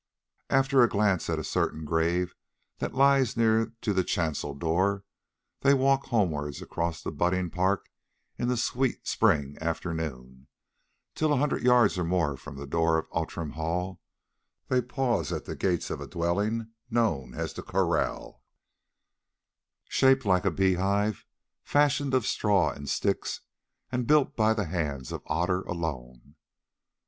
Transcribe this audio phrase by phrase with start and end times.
[0.49, 2.33] After a glance at a certain grave
[2.79, 5.03] that lies near to the chancel door,
[5.59, 7.87] they walk homewards across the budding park
[8.35, 10.47] in the sweet spring afternoon,
[11.13, 14.01] till, a hundred yards or more from the door of Outram Hall,
[14.69, 18.41] they pause at the gates of a dwelling known as "The Kraal,"
[19.87, 21.27] shaped like a beehive,
[21.63, 23.41] fashioned of straw and sticks,
[23.91, 26.33] and built by the hands of Otter alone.